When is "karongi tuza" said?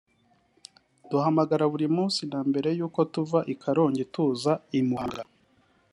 3.61-4.51